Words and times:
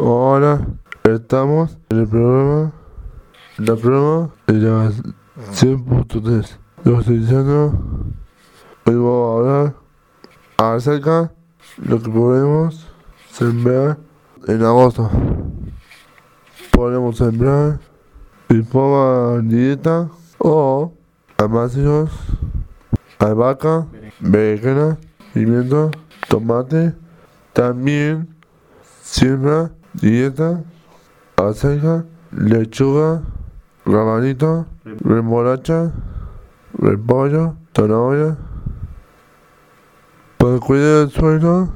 Ahora 0.00 0.64
estamos 1.02 1.76
en 1.88 1.98
el 1.98 2.06
programa, 2.06 2.72
la 3.56 3.74
prueba 3.74 4.30
de 4.46 4.52
las 4.54 5.02
100.3. 5.52 6.56
Lo 6.84 7.00
estoy 7.00 7.18
diciendo, 7.18 7.76
hoy 8.86 8.94
vamos 8.94 9.28
a 9.28 9.38
hablar 9.38 9.74
acerca 10.56 11.32
de 11.78 11.88
lo 11.88 12.00
que 12.00 12.10
podemos 12.10 12.86
sembrar 13.32 13.98
en 14.46 14.62
agosto. 14.62 15.10
Podemos 16.70 17.16
sembrar 17.16 17.80
de 18.48 18.62
forma 18.62 19.42
directa 19.42 20.08
o 20.38 20.92
amáceos, 21.38 22.10
albahaca, 23.18 23.88
berenjena, 24.20 24.96
pimiento, 25.34 25.90
tomate, 26.28 26.94
también 27.52 28.28
siembra, 29.02 29.72
dieta, 29.94 30.62
acelga, 31.36 32.04
lechuga, 32.32 33.22
rabanito, 33.84 34.66
remolacha, 35.04 35.92
repollo, 36.78 37.56
zanahoria. 37.74 38.36
Para 40.36 40.58
cuidar 40.58 41.04
el 41.04 41.10
suelo 41.10 41.68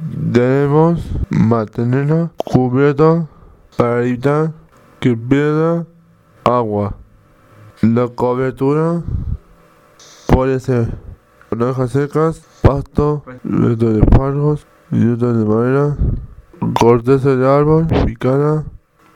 debemos 0.00 1.04
mantenerlo 1.30 2.30
cubierto 2.44 3.28
para 3.76 4.02
evitar 4.02 4.52
que 5.00 5.16
pierda 5.16 5.86
agua. 6.44 6.96
La 7.82 8.08
cobertura 8.08 9.02
puede 10.28 10.60
ser 10.60 10.96
hojas 11.50 11.90
secas, 11.90 12.42
pasto, 12.62 13.22
restos 13.44 13.94
de 13.94 14.06
palos, 14.06 14.66
restos 14.90 15.38
de 15.38 15.44
madera, 15.44 15.96
corteza 16.74 17.36
de 17.36 17.48
árbol 17.48 17.86
picada 18.04 18.64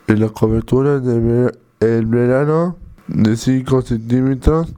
en 0.06 0.20
la 0.20 0.28
cobertura 0.28 1.00
del 1.00 1.52
el 1.80 2.06
verano 2.06 2.76
de 3.08 3.36
5 3.36 3.82
centímetros. 3.82 4.74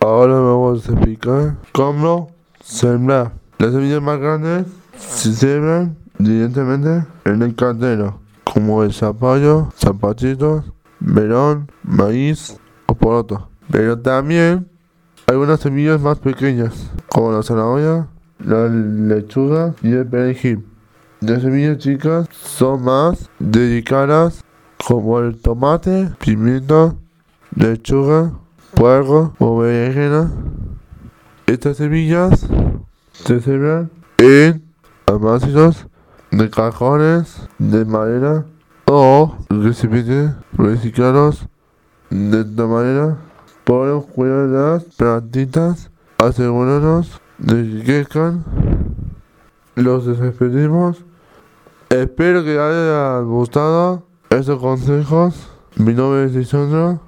Ahora 0.00 0.34
vamos 0.34 0.88
a 0.88 0.92
explicar 0.92 1.56
cómo 1.72 2.30
sembrar. 2.60 3.32
Las 3.58 3.72
semillas 3.72 4.02
más 4.02 4.18
grandes 4.18 4.66
se 4.96 5.32
siembran 5.32 5.96
directamente 6.18 7.06
en 7.24 7.42
el 7.42 7.54
cantero, 7.54 8.20
como 8.44 8.82
el 8.82 8.92
zapallo, 8.92 9.72
zapatitos, 9.76 10.64
melón, 11.00 11.70
maíz 11.82 12.58
o 12.86 12.94
poroto. 12.94 13.48
Pero 13.70 13.98
también 14.00 14.68
hay 15.26 15.36
unas 15.36 15.60
semillas 15.60 16.00
más 16.00 16.18
pequeñas, 16.18 16.90
como 17.08 17.32
la 17.32 17.42
zanahoria, 17.42 18.08
la 18.44 18.68
lechuga 18.68 19.74
y 19.82 19.92
el 19.92 20.06
perejil. 20.06 20.66
Las 21.22 21.42
semillas 21.42 21.78
chicas 21.78 22.28
son 22.32 22.82
más 22.82 23.30
dedicadas 23.38 24.42
como 24.84 25.20
el 25.20 25.40
tomate, 25.40 26.10
pimiento, 26.18 26.96
lechuga, 27.54 28.32
puerco 28.74 29.32
o 29.38 29.58
berenjena. 29.58 30.32
Estas 31.46 31.76
semillas 31.76 32.44
se 33.12 33.40
siembran 33.40 33.88
en 34.18 34.64
almacenes 35.06 35.86
de 36.32 36.50
cajones 36.50 37.48
de 37.56 37.84
madera 37.84 38.44
o 38.86 39.36
recipientes 39.48 40.32
reciclados 40.54 41.46
de 42.10 42.40
esta 42.40 42.66
manera 42.66 43.16
podemos 43.62 44.06
cuidar 44.06 44.48
las 44.48 44.82
plantitas 44.96 45.88
asegurarnos 46.18 47.20
de 47.38 47.62
que 47.62 47.84
crezcan 47.84 48.44
los 49.74 50.06
despedimos. 50.06 51.04
Espero 51.88 52.42
que 52.42 52.50
les 52.50 52.58
haya 52.58 53.20
gustado 53.20 54.06
estos 54.30 54.60
consejos. 54.60 55.48
Mi 55.76 55.94
nombre 55.94 56.24
es 56.24 56.34
Lisandro. 56.34 57.00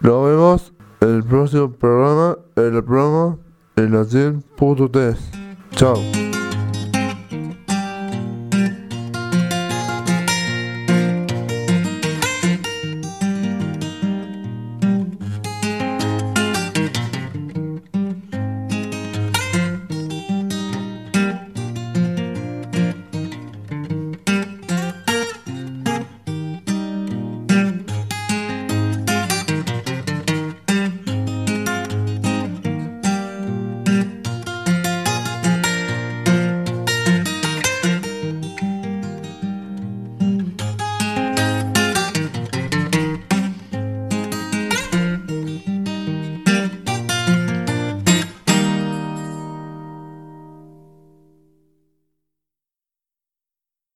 Nos 0.00 0.24
vemos 0.24 0.72
en 1.00 1.16
el 1.16 1.24
próximo 1.24 1.72
programa 1.72 2.38
en 2.56 2.76
el 2.76 2.84
programa 2.84 3.38
en 3.76 3.92
la 3.92 4.02
100.3 4.02 5.16
chao 5.70 6.29